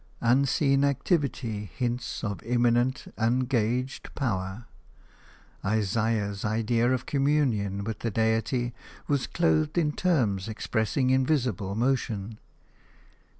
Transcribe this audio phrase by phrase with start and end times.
[0.21, 4.65] Unseen activity hints of imminent, ungauged power.
[5.63, 8.73] Isaiah's idea of communion with the Deity
[9.07, 12.39] was clothed in terms expressing invisible motion.